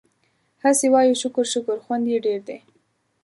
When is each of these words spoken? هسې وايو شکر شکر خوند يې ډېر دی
هسې 0.63 0.87
وايو 0.93 1.19
شکر 1.21 1.45
شکر 1.53 1.77
خوند 1.83 2.05
يې 2.11 2.17
ډېر 2.25 2.39
دی 2.47 2.57